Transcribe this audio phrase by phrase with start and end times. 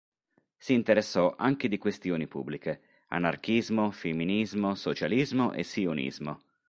[0.57, 6.41] Si interessò anche di questioni pubbliche: anarchismo, femminismo, socialismo e sionismo.